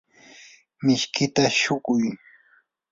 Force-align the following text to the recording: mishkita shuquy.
mishkita 0.85 1.43
shuquy. 1.59 2.03